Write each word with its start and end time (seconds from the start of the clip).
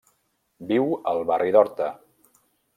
Viu 0.71 0.89
al 1.13 1.23
barri 1.33 1.55
d'Horta. 1.59 1.93